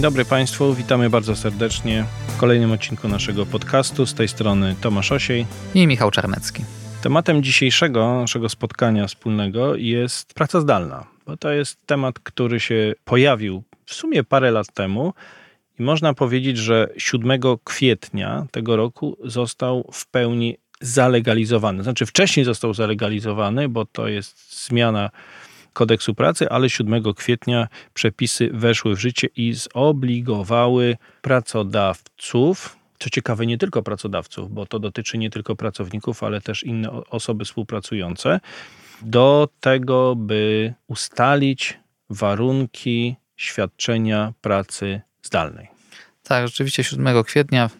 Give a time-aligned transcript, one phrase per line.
[0.00, 4.06] Dzień dobry Państwu, witamy bardzo serdecznie w kolejnym odcinku naszego podcastu.
[4.06, 6.64] Z tej strony Tomasz Osiej i Michał Czarnecki.
[7.02, 13.62] Tematem dzisiejszego naszego spotkania wspólnego jest praca zdalna, bo to jest temat, który się pojawił
[13.86, 15.14] w sumie parę lat temu
[15.78, 21.82] i można powiedzieć, że 7 kwietnia tego roku został w pełni zalegalizowany.
[21.82, 25.10] Znaczy wcześniej został zalegalizowany, bo to jest zmiana
[25.72, 33.58] kodeksu pracy, ale 7 kwietnia przepisy weszły w życie i zobligowały pracodawców, co ciekawe, nie
[33.58, 38.40] tylko pracodawców, bo to dotyczy nie tylko pracowników, ale też inne osoby współpracujące,
[39.02, 41.78] do tego, by ustalić
[42.10, 45.68] warunki świadczenia pracy zdalnej.
[46.22, 47.70] Tak, rzeczywiście 7 kwietnia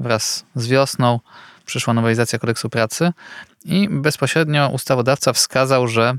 [0.00, 1.20] wraz z wiosną
[1.64, 3.12] przyszła nowelizacja kodeksu pracy
[3.64, 6.14] i bezpośrednio ustawodawca wskazał, że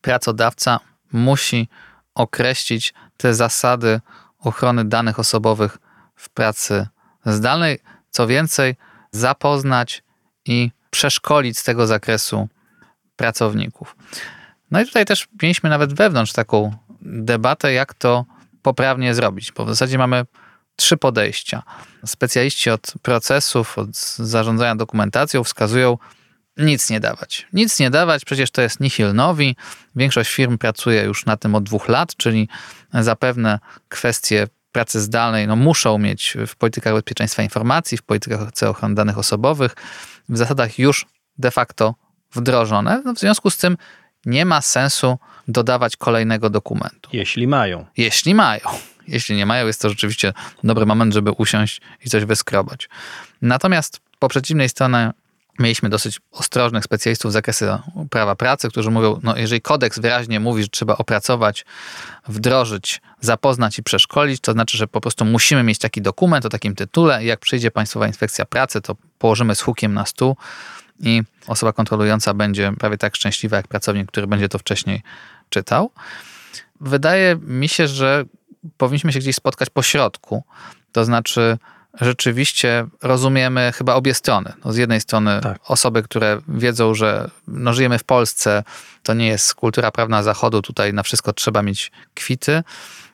[0.00, 0.80] pracodawca
[1.12, 1.68] musi
[2.14, 4.00] określić te zasady
[4.38, 5.78] ochrony danych osobowych
[6.16, 6.86] w pracy
[7.26, 7.78] zdalnej.
[8.10, 8.76] Co więcej,
[9.12, 10.02] zapoznać
[10.44, 12.48] i przeszkolić z tego zakresu
[13.16, 13.96] pracowników.
[14.70, 18.24] No i tutaj też mieliśmy nawet wewnątrz taką debatę, jak to
[18.62, 20.24] poprawnie zrobić, bo w zasadzie mamy
[20.76, 21.62] trzy podejścia.
[22.06, 25.98] Specjaliści od procesów, od zarządzania dokumentacją wskazują,
[26.60, 27.46] nic nie dawać.
[27.52, 29.56] Nic nie dawać, przecież to jest nihil nowi.
[29.96, 32.48] Większość firm pracuje już na tym od dwóch lat, czyli
[32.92, 33.58] zapewne
[33.88, 39.74] kwestie pracy zdalnej no, muszą mieć w politykach bezpieczeństwa informacji, w politykach ochrony danych osobowych,
[40.28, 41.06] w zasadach już
[41.38, 41.94] de facto
[42.34, 43.02] wdrożone.
[43.04, 43.76] No, w związku z tym
[44.26, 47.10] nie ma sensu dodawać kolejnego dokumentu.
[47.12, 47.86] Jeśli mają.
[47.96, 48.60] Jeśli mają.
[49.08, 50.32] Jeśli nie mają, jest to rzeczywiście
[50.64, 52.88] dobry moment, żeby usiąść i coś wyskrobać.
[53.42, 55.10] Natomiast po przeciwnej stronie
[55.58, 57.64] mieliśmy dosyć ostrożnych specjalistów z zakresu
[58.10, 61.64] prawa pracy, którzy mówią, no jeżeli kodeks wyraźnie mówi, że trzeba opracować,
[62.28, 66.74] wdrożyć, zapoznać i przeszkolić, to znaczy, że po prostu musimy mieć taki dokument o takim
[66.74, 70.36] tytule i jak przyjdzie Państwowa Inspekcja Pracy, to położymy z hukiem na stół
[71.00, 75.02] i osoba kontrolująca będzie prawie tak szczęśliwa jak pracownik, który będzie to wcześniej
[75.48, 75.90] czytał.
[76.80, 78.24] Wydaje mi się, że
[78.76, 80.44] powinniśmy się gdzieś spotkać po środku,
[80.92, 81.58] to znaczy
[82.00, 84.52] rzeczywiście rozumiemy chyba obie strony.
[84.64, 85.58] No z jednej strony tak.
[85.68, 88.62] osoby, które wiedzą, że no żyjemy w Polsce,
[89.02, 92.62] to nie jest kultura prawna Zachodu, tutaj na wszystko trzeba mieć kwity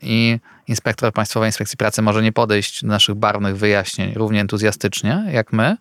[0.03, 0.39] i
[0.69, 5.77] inspektor Państwowej Inspekcji Pracy może nie podejść do naszych barwnych wyjaśnień równie entuzjastycznie jak my.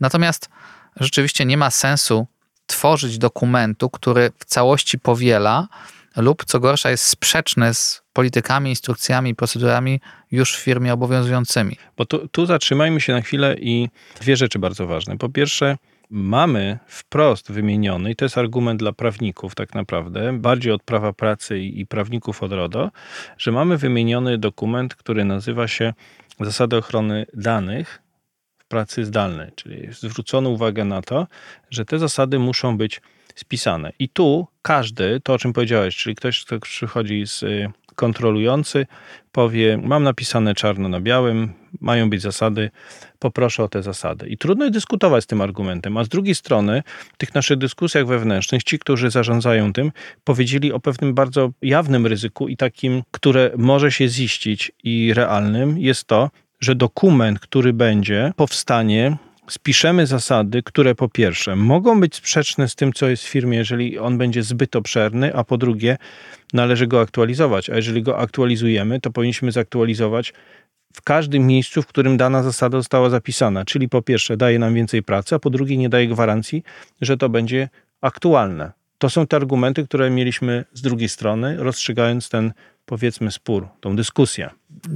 [0.00, 0.48] Natomiast
[0.96, 2.26] rzeczywiście nie ma sensu
[2.66, 5.68] tworzyć dokumentu, który w całości powiela
[6.16, 11.76] lub co gorsza jest sprzeczny z politykami, instrukcjami, procedurami już w firmie obowiązującymi.
[11.96, 13.88] Bo tu, tu zatrzymajmy się na chwilę i
[14.20, 15.18] dwie rzeczy bardzo ważne.
[15.18, 15.76] Po pierwsze,
[16.10, 21.58] mamy wprost wymieniony, i to jest argument dla prawników tak naprawdę, bardziej od prawa pracy
[21.58, 22.90] i prawników od RODO,
[23.38, 25.92] że mamy wymieniony dokument, który nazywa się
[26.40, 28.02] Zasady ochrony danych
[28.58, 31.26] w pracy zdalnej, czyli zwrócono uwagę na to,
[31.70, 33.00] że te zasady muszą być
[33.34, 33.92] spisane.
[33.98, 38.86] I tu każdy, to o czym powiedziałeś, czyli ktoś, kto przychodzi z y, kontrolujący,
[39.32, 42.70] powie: Mam napisane czarno na białym, mają być zasady,
[43.18, 44.28] poproszę o te zasady.
[44.28, 45.96] I trudno dyskutować z tym argumentem.
[45.96, 46.82] A z drugiej strony,
[47.14, 49.92] w tych naszych dyskusjach wewnętrznych, ci, którzy zarządzają tym,
[50.24, 56.04] powiedzieli o pewnym bardzo jawnym ryzyku i takim, które może się ziścić i realnym, jest
[56.04, 56.30] to,
[56.60, 59.16] że dokument, który będzie, powstanie
[59.48, 63.98] spiszemy zasady, które po pierwsze mogą być sprzeczne z tym, co jest w firmie, jeżeli
[63.98, 65.96] on będzie zbyt obszerny, a po drugie
[66.52, 67.70] należy go aktualizować.
[67.70, 70.32] A jeżeli go aktualizujemy, to powinniśmy zaktualizować
[70.92, 73.64] w każdym miejscu, w którym dana zasada została zapisana.
[73.64, 76.62] Czyli po pierwsze daje nam więcej pracy, a po drugie nie daje gwarancji,
[77.00, 77.68] że to będzie
[78.00, 78.72] aktualne.
[78.98, 82.52] To są te argumenty, które mieliśmy z drugiej strony, rozstrzygając ten
[82.86, 84.50] powiedzmy spór, tą dyskusję.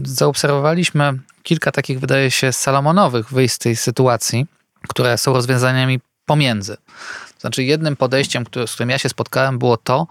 [0.05, 4.47] Zaobserwowaliśmy kilka takich, wydaje się, salomonowych wyjść z tej sytuacji,
[4.89, 6.77] które są rozwiązaniami pomiędzy.
[7.39, 10.07] Znaczy, jednym podejściem, z którym ja się spotkałem, było to,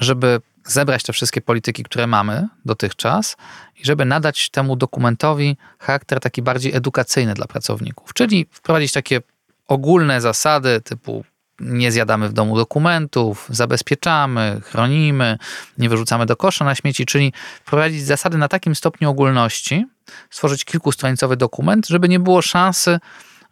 [0.00, 3.36] żeby zebrać te wszystkie polityki, które mamy dotychczas
[3.76, 9.20] i żeby nadać temu dokumentowi charakter taki bardziej edukacyjny dla pracowników, czyli wprowadzić takie
[9.68, 11.24] ogólne zasady typu
[11.60, 15.38] nie zjadamy w domu dokumentów, zabezpieczamy, chronimy,
[15.78, 17.32] nie wyrzucamy do kosza na śmieci, czyli
[17.64, 19.86] wprowadzić zasady na takim stopniu ogólności,
[20.30, 22.98] stworzyć kilkustronicowy dokument, żeby nie było szansy,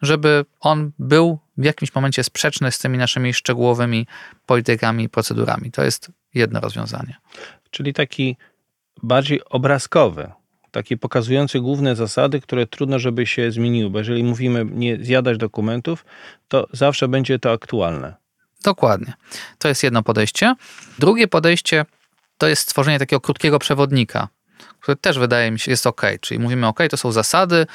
[0.01, 4.07] żeby on był w jakimś momencie sprzeczny z tymi naszymi szczegółowymi
[4.45, 5.71] politykami i procedurami.
[5.71, 7.15] To jest jedno rozwiązanie.
[7.69, 8.37] Czyli taki
[9.03, 10.31] bardziej obrazkowy,
[10.75, 16.05] taki pokazujący główne zasady, które trudno, żeby się zmieniły, bo jeżeli mówimy nie zjadać dokumentów,
[16.47, 18.15] to zawsze będzie to aktualne.
[18.63, 19.13] Dokładnie.
[19.57, 20.55] To jest jedno podejście.
[20.99, 21.85] Drugie podejście
[22.37, 24.27] to jest stworzenie takiego krótkiego przewodnika,
[24.79, 26.01] które też wydaje mi się jest ok.
[26.21, 27.67] Czyli mówimy ok, to są zasady,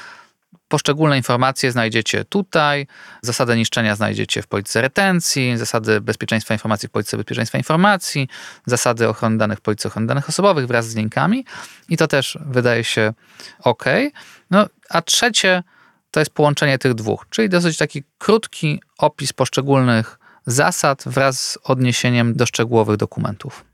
[0.71, 2.87] Poszczególne informacje znajdziecie tutaj,
[3.23, 8.29] zasady niszczenia znajdziecie w polityce retencji, zasady bezpieczeństwa informacji w polityce bezpieczeństwa informacji,
[8.67, 11.45] zasady ochrony danych w polityce ochrony danych osobowych wraz z linkami
[11.89, 13.13] i to też wydaje się
[13.65, 13.85] ok.
[14.51, 15.63] No, a trzecie
[16.11, 22.35] to jest połączenie tych dwóch, czyli dosyć taki krótki opis poszczególnych zasad wraz z odniesieniem
[22.35, 23.65] do szczegółowych dokumentów.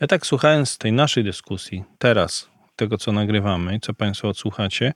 [0.00, 2.51] Ja tak słuchając tej naszej dyskusji teraz,
[2.82, 4.92] tego, co nagrywamy i co Państwo odsłuchacie,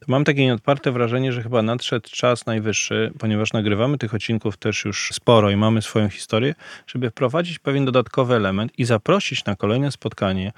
[0.00, 4.84] to mam takie nieodparte wrażenie, że chyba nadszedł czas najwyższy, ponieważ nagrywamy tych odcinków też
[4.84, 6.54] już sporo i mamy swoją historię,
[6.86, 10.52] żeby wprowadzić pewien dodatkowy element i zaprosić na kolejne spotkanie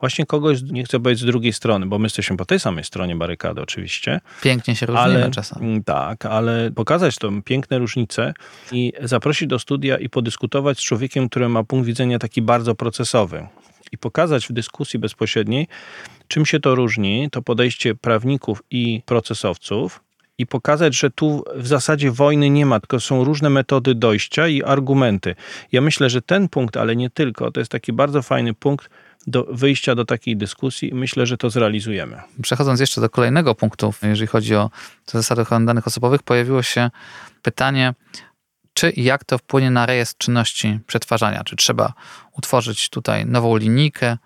[0.00, 3.16] właśnie kogoś, nie chcę powiedzieć z drugiej strony, bo my jesteśmy po tej samej stronie
[3.16, 4.20] barykady oczywiście.
[4.42, 5.66] Pięknie się różnimy ale, czasami.
[5.66, 8.34] Mm, tak, ale pokazać tą piękne różnice
[8.72, 13.46] i zaprosić do studia i podyskutować z człowiekiem, który ma punkt widzenia taki bardzo procesowy
[13.92, 15.68] i pokazać w dyskusji bezpośredniej,
[16.28, 20.00] czym się to różni, to podejście prawników i procesowców,
[20.38, 24.62] i pokazać, że tu w zasadzie wojny nie ma, tylko są różne metody dojścia i
[24.62, 25.34] argumenty.
[25.72, 28.90] Ja myślę, że ten punkt, ale nie tylko, to jest taki bardzo fajny punkt
[29.26, 32.20] do wyjścia do takiej dyskusji i myślę, że to zrealizujemy.
[32.42, 34.70] Przechodząc jeszcze do kolejnego punktu, jeżeli chodzi o
[35.06, 36.90] zasady ochrony danych osobowych, pojawiło się
[37.42, 37.94] pytanie,
[38.76, 41.44] czy i jak to wpłynie na rejestr czynności przetwarzania?
[41.44, 41.92] Czy trzeba
[42.32, 44.18] utworzyć tutaj nową linijkę,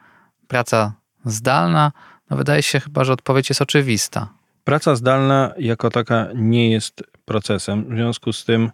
[0.48, 0.92] praca
[1.24, 1.92] zdalna?
[2.30, 4.28] No wydaje się chyba, że odpowiedź jest oczywista.
[4.64, 8.70] Praca zdalna jako taka nie jest procesem, w związku z tym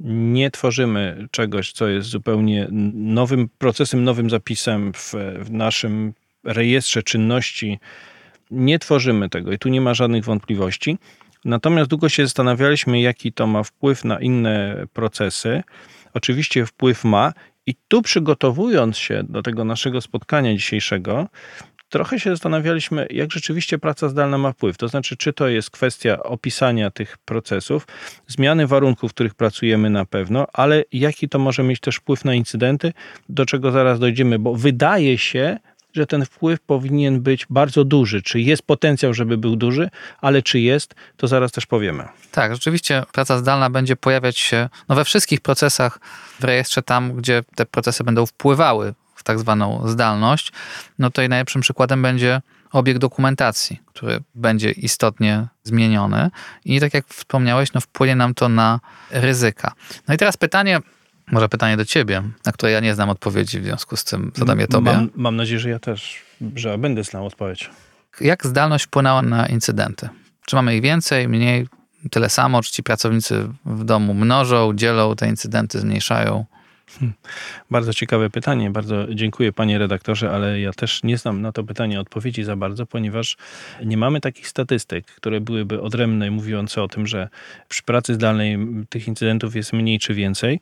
[0.00, 6.14] nie tworzymy czegoś, co jest zupełnie nowym procesem, nowym zapisem w, w naszym
[6.44, 7.78] rejestrze czynności.
[8.50, 10.98] Nie tworzymy tego i tu nie ma żadnych wątpliwości.
[11.48, 15.62] Natomiast długo się zastanawialiśmy, jaki to ma wpływ na inne procesy.
[16.14, 17.32] Oczywiście wpływ ma,
[17.66, 21.26] i tu przygotowując się do tego naszego spotkania dzisiejszego,
[21.88, 24.76] trochę się zastanawialiśmy, jak rzeczywiście praca zdalna ma wpływ.
[24.76, 27.86] To znaczy, czy to jest kwestia opisania tych procesów,
[28.26, 32.34] zmiany warunków, w których pracujemy na pewno, ale jaki to może mieć też wpływ na
[32.34, 32.92] incydenty,
[33.28, 35.58] do czego zaraz dojdziemy, bo wydaje się,
[35.98, 38.22] że ten wpływ powinien być bardzo duży.
[38.22, 39.90] Czy jest potencjał, żeby był duży,
[40.20, 42.08] ale czy jest, to zaraz też powiemy.
[42.30, 46.00] Tak, rzeczywiście praca zdalna będzie pojawiać się no, we wszystkich procesach
[46.40, 50.52] w rejestrze tam, gdzie te procesy będą wpływały w tak zwaną zdalność.
[50.98, 52.40] No to i najlepszym przykładem będzie
[52.72, 56.30] obieg dokumentacji, który będzie istotnie zmieniony
[56.64, 58.80] i tak jak wspomniałeś, no wpłynie nam to na
[59.10, 59.72] ryzyka.
[60.08, 60.80] No i teraz pytanie,
[61.32, 64.60] może pytanie do ciebie, na które ja nie znam odpowiedzi, w związku z tym zadam
[64.60, 64.92] je tobie.
[64.92, 66.22] Mam, mam nadzieję, że ja też,
[66.54, 67.70] że będę znał odpowiedź.
[68.20, 70.08] Jak zdalność wpłynęła na incydenty?
[70.46, 71.66] Czy mamy ich więcej, mniej,
[72.10, 72.62] tyle samo?
[72.62, 76.44] Czy ci pracownicy w domu mnożą, dzielą te incydenty, zmniejszają?
[76.98, 77.14] Hmm.
[77.70, 78.70] Bardzo ciekawe pytanie.
[78.70, 82.86] Bardzo dziękuję panie redaktorze, ale ja też nie znam na to pytanie odpowiedzi za bardzo,
[82.86, 83.36] ponieważ
[83.84, 87.28] nie mamy takich statystyk, które byłyby odrębne, mówiące o tym, że
[87.68, 88.58] przy pracy zdalnej
[88.88, 90.60] tych incydentów jest mniej czy więcej.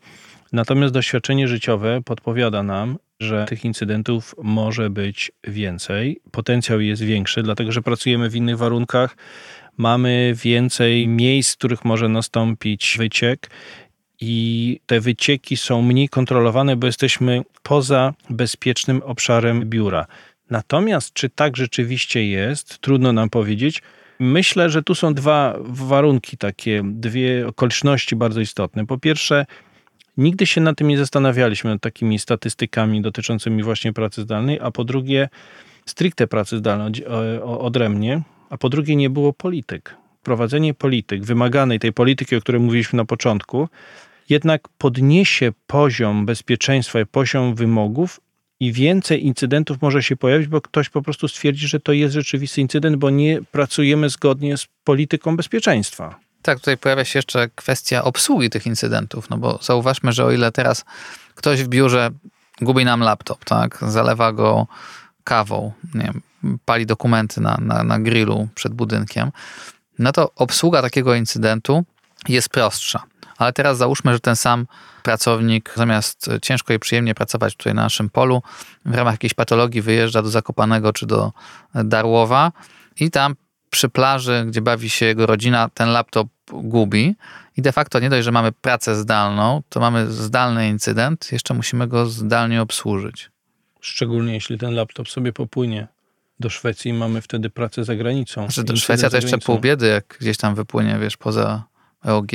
[0.52, 6.20] Natomiast doświadczenie życiowe podpowiada nam, że tych incydentów może być więcej.
[6.30, 9.16] Potencjał jest większy, dlatego że pracujemy w innych warunkach,
[9.76, 13.50] mamy więcej miejsc, w których może nastąpić wyciek.
[14.20, 20.06] I te wycieki są mniej kontrolowane, bo jesteśmy poza bezpiecznym obszarem biura.
[20.50, 23.82] Natomiast czy tak rzeczywiście jest, trudno nam powiedzieć.
[24.18, 28.86] Myślę, że tu są dwa warunki takie, dwie okoliczności bardzo istotne.
[28.86, 29.46] Po pierwsze,
[30.16, 34.84] Nigdy się nad tym nie zastanawialiśmy, nad takimi statystykami dotyczącymi właśnie pracy zdalnej, a po
[34.84, 35.28] drugie
[35.86, 36.92] stricte pracy zdalnej
[37.44, 39.94] odrębnie, a po drugie nie było polityk.
[40.22, 43.68] Prowadzenie polityk, wymaganej tej polityki, o której mówiliśmy na początku,
[44.28, 48.20] jednak podniesie poziom bezpieczeństwa i poziom wymogów
[48.60, 52.60] i więcej incydentów może się pojawić, bo ktoś po prostu stwierdzi, że to jest rzeczywisty
[52.60, 56.25] incydent, bo nie pracujemy zgodnie z polityką bezpieczeństwa.
[56.46, 60.52] Tak, tutaj pojawia się jeszcze kwestia obsługi tych incydentów, no bo zauważmy, że o ile
[60.52, 60.84] teraz
[61.34, 62.10] ktoś w biurze
[62.60, 64.66] gubi nam laptop, tak, zalewa go
[65.24, 69.30] kawą, nie wiem, pali dokumenty na, na, na grillu przed budynkiem,
[69.98, 71.84] no to obsługa takiego incydentu
[72.28, 73.02] jest prostsza.
[73.38, 74.66] Ale teraz załóżmy, że ten sam
[75.02, 78.42] pracownik zamiast ciężko i przyjemnie pracować tutaj na naszym polu,
[78.84, 81.32] w ramach jakiejś patologii wyjeżdża do Zakopanego czy do
[81.74, 82.52] Darłowa
[83.00, 83.34] i tam
[83.70, 87.14] przy plaży, gdzie bawi się jego rodzina, ten laptop gubi
[87.56, 91.88] i de facto nie dość, że mamy pracę zdalną, to mamy zdalny incydent, jeszcze musimy
[91.88, 93.30] go zdalnie obsłużyć.
[93.80, 95.88] Szczególnie jeśli ten laptop sobie popłynie
[96.40, 98.42] do Szwecji, mamy wtedy pracę za granicą.
[98.42, 101.64] Znaczy, do Szwecja to jeszcze pół biedy, jak gdzieś tam wypłynie, wiesz, poza
[102.04, 102.30] EOG.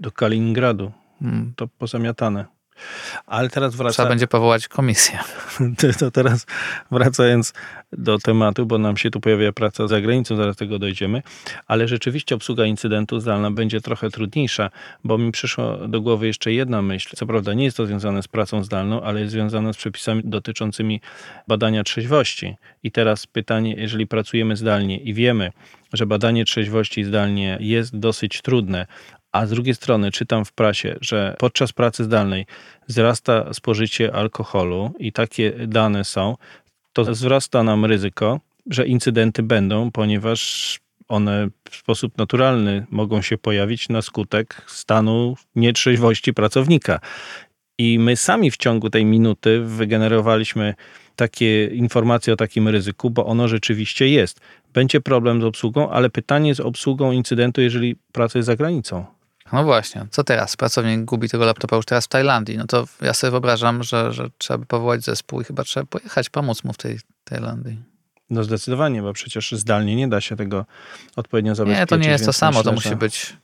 [0.00, 0.92] Do Kaliningradu.
[1.20, 1.52] Hmm.
[1.56, 2.44] To pozamiatane.
[3.26, 3.92] Ale teraz wraca...
[3.92, 5.18] Trzeba będzie powołać komisję.
[5.98, 6.46] To teraz
[6.90, 7.52] wracając
[7.92, 11.22] do tematu, bo nam się tu pojawia praca za granicą, zaraz tego dojdziemy,
[11.66, 14.70] ale rzeczywiście obsługa incydentu zdalna będzie trochę trudniejsza,
[15.04, 17.16] bo mi przyszła do głowy jeszcze jedna myśl.
[17.16, 21.00] Co prawda nie jest to związane z pracą zdalną, ale jest związane z przepisami dotyczącymi
[21.48, 22.56] badania trzeźwości.
[22.82, 25.52] I teraz pytanie, jeżeli pracujemy zdalnie i wiemy,
[25.92, 28.86] że badanie trzeźwości zdalnie jest dosyć trudne,
[29.32, 32.46] a z drugiej strony czytam w prasie, że podczas pracy zdalnej
[32.88, 36.36] wzrasta spożycie alkoholu i takie dane są,
[36.92, 43.88] to wzrasta nam ryzyko, że incydenty będą, ponieważ one w sposób naturalny mogą się pojawić
[43.88, 47.00] na skutek stanu nietrzeźwości pracownika.
[47.78, 50.74] I my sami w ciągu tej minuty wygenerowaliśmy
[51.16, 54.40] takie informacje o takim ryzyku, bo ono rzeczywiście jest.
[54.72, 59.06] Będzie problem z obsługą, ale pytanie z obsługą incydentu, jeżeli praca jest za granicą.
[59.52, 60.56] No właśnie, co teraz?
[60.56, 62.58] Pracownik gubi tego laptopa już teraz w Tajlandii.
[62.58, 66.30] No to ja sobie wyobrażam, że, że trzeba by powołać zespół i chyba trzeba pojechać,
[66.30, 67.78] pomóc mu w tej Tajlandii.
[68.30, 70.66] No zdecydowanie, bo przecież zdalnie nie da się tego
[71.16, 71.80] odpowiednio zabezpieczyć.
[71.80, 73.36] Nie, to nie jest to samo, myślę, to musi być...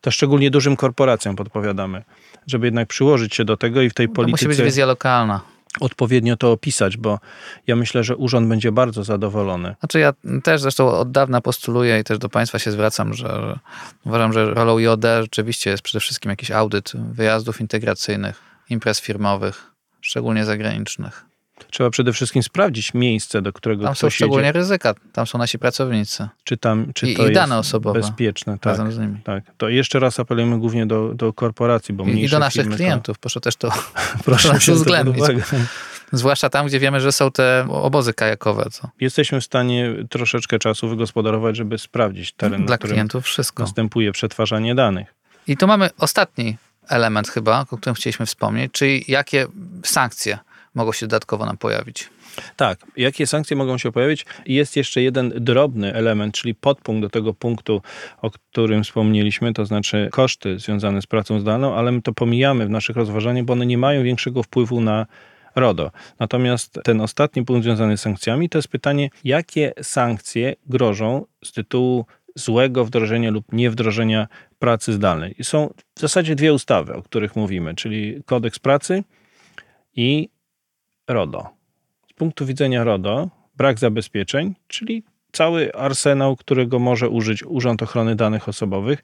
[0.00, 2.02] To szczególnie dużym korporacjom podpowiadamy,
[2.46, 5.40] żeby jednak przyłożyć się do tego i w tej To polityce musi być wizja lokalna.
[5.80, 7.18] Odpowiednio to opisać, bo
[7.66, 9.74] ja myślę, że urząd będzie bardzo zadowolony.
[9.80, 10.12] Znaczy ja
[10.42, 13.58] też zresztą od dawna postuluję i też do Państwa się zwracam, że,
[14.04, 20.44] uważam, że rolą JOD rzeczywiście jest przede wszystkim jakiś audyt wyjazdów integracyjnych, imprez firmowych, szczególnie
[20.44, 21.31] zagranicznych.
[21.70, 25.38] Trzeba przede wszystkim sprawdzić miejsce, do którego Tam są ktoś szczególnie jedzie, ryzyka, tam są
[25.38, 28.52] nasi pracownicy czy, tam, czy i, to i jest dane osobowe bezpieczne.
[28.52, 29.20] Tak, razem z nimi.
[29.24, 29.44] tak.
[29.56, 33.18] To jeszcze raz apelujemy głównie do, do korporacji, bo I, I do naszych firmy klientów,
[33.18, 33.68] proszę też to,
[34.18, 35.18] To, proszę nas uwzględnić.
[35.18, 35.70] uwzględnić.
[36.12, 40.88] zwłaszcza tam, gdzie wiemy, że są te obozy kajakowe, co Jesteśmy w stanie troszeczkę czasu
[40.88, 43.62] wygospodarować, żeby sprawdzić teren, dla na którym klientów wszystko.
[43.62, 45.14] następuje przetwarzanie danych.
[45.46, 46.56] I tu mamy ostatni
[46.88, 49.46] element chyba, o którym chcieliśmy wspomnieć, czyli jakie
[49.84, 50.38] sankcje
[50.74, 52.10] mogą się dodatkowo nam pojawić.
[52.56, 54.26] Tak, jakie sankcje mogą się pojawić?
[54.46, 57.82] Jest jeszcze jeden drobny element, czyli podpunkt do tego punktu,
[58.22, 62.70] o którym wspomnieliśmy, to znaczy koszty związane z pracą zdalną, ale my to pomijamy w
[62.70, 65.06] naszych rozważaniach, bo one nie mają większego wpływu na
[65.54, 65.90] RODO.
[66.18, 72.06] Natomiast ten ostatni punkt związany z sankcjami to jest pytanie, jakie sankcje grożą z tytułu
[72.34, 75.34] złego wdrożenia lub niewdrożenia pracy zdalnej.
[75.38, 79.04] I są w zasadzie dwie ustawy, o których mówimy, czyli kodeks pracy
[79.96, 80.28] i
[81.12, 81.46] RODO.
[82.10, 85.02] Z punktu widzenia RODO brak zabezpieczeń, czyli
[85.32, 89.02] cały arsenał, którego może użyć Urząd Ochrony Danych Osobowych,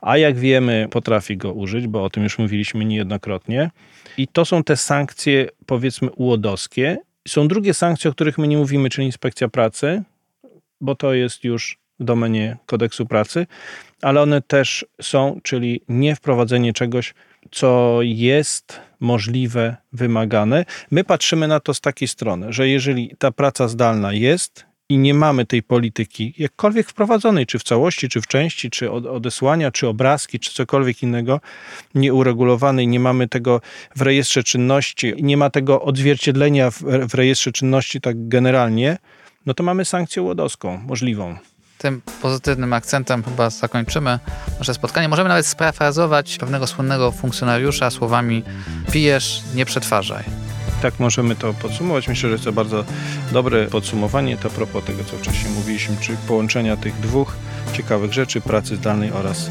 [0.00, 3.70] a jak wiemy, potrafi go użyć, bo o tym już mówiliśmy niejednokrotnie.
[4.16, 6.98] I to są te sankcje, powiedzmy, ułodowskie.
[7.28, 10.02] Są drugie sankcje, o których my nie mówimy, czyli inspekcja pracy,
[10.80, 13.46] bo to jest już w domenie kodeksu pracy,
[14.02, 17.14] ale one też są, czyli nie wprowadzenie czegoś,
[17.50, 20.64] co jest możliwe, wymagane.
[20.90, 25.14] My patrzymy na to z takiej strony, że jeżeli ta praca zdalna jest i nie
[25.14, 29.88] mamy tej polityki jakkolwiek wprowadzonej, czy w całości, czy w części, czy od- odesłania, czy
[29.88, 31.40] obrazki, czy cokolwiek innego,
[31.94, 33.60] nieuregulowanej, nie mamy tego
[33.96, 38.98] w rejestrze czynności, nie ma tego odzwierciedlenia w, w rejestrze czynności tak generalnie,
[39.46, 41.36] no to mamy sankcję łodowską możliwą.
[41.78, 44.18] Tym pozytywnym akcentem chyba zakończymy
[44.58, 45.08] nasze spotkanie.
[45.08, 48.42] Możemy nawet sparafrazować pewnego słynnego funkcjonariusza słowami
[48.92, 50.24] pijesz, nie przetwarzaj.
[50.82, 52.08] Tak możemy to podsumować.
[52.08, 52.84] Myślę, że jest to bardzo
[53.32, 54.36] dobre podsumowanie.
[54.36, 57.36] To a propos tego, co wcześniej mówiliśmy, czyli połączenia tych dwóch
[57.72, 59.50] ciekawych rzeczy, pracy zdalnej oraz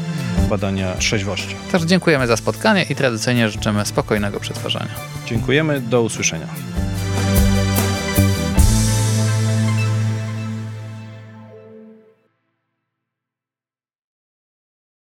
[0.50, 1.56] badania trzeźwości.
[1.72, 4.94] Także dziękujemy za spotkanie i tradycyjnie życzymy spokojnego przetwarzania.
[5.26, 6.46] Dziękujemy, do usłyszenia.